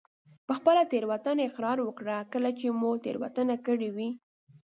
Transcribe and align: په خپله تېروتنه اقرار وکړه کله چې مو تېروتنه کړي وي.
په 0.47 0.53
خپله 0.59 0.81
تېروتنه 0.91 1.41
اقرار 1.49 1.77
وکړه 1.83 2.17
کله 2.33 2.49
چې 2.59 2.67
مو 2.79 2.91
تېروتنه 3.03 3.55
کړي 3.65 3.89
وي. 3.95 4.09